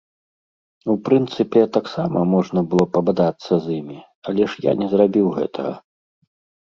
[0.93, 3.99] У прынцыпе, таксама можна было пабадацца з імі,
[4.33, 5.73] але ж я не зрабіў гэтага.